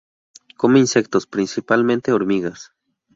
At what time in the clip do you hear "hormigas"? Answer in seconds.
2.11-2.71